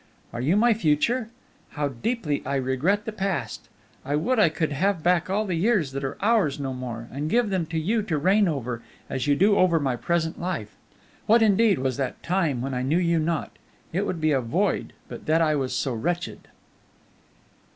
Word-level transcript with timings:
"Are 0.33 0.41
you 0.41 0.57
my 0.57 0.73
future? 0.73 1.29
How 1.73 1.89
deeply 1.89 2.41
I 2.43 2.55
regret 2.55 3.05
the 3.05 3.11
past! 3.11 3.69
I 4.03 4.15
would 4.15 4.39
I 4.39 4.49
could 4.49 4.71
have 4.71 5.03
back 5.03 5.29
all 5.29 5.45
the 5.45 5.53
years 5.53 5.91
that 5.91 6.03
are 6.03 6.17
ours 6.23 6.59
no 6.59 6.73
more, 6.73 7.07
and 7.13 7.29
give 7.29 7.51
them 7.51 7.67
to 7.67 7.77
you 7.77 8.01
to 8.07 8.17
reign 8.17 8.47
over, 8.47 8.81
as 9.11 9.27
you 9.27 9.35
do 9.35 9.57
over 9.57 9.79
my 9.79 9.95
present 9.95 10.39
life. 10.41 10.75
What 11.27 11.43
indeed 11.43 11.77
was 11.77 11.97
that 11.97 12.23
time 12.23 12.63
when 12.63 12.73
I 12.73 12.81
knew 12.81 12.97
you 12.97 13.19
not? 13.19 13.51
It 13.93 14.07
would 14.07 14.19
be 14.19 14.31
a 14.31 14.41
void 14.41 14.93
but 15.07 15.27
that 15.27 15.39
I 15.39 15.53
was 15.53 15.71
so 15.71 15.93
wretched." 15.93 16.47